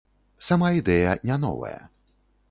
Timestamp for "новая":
1.43-1.77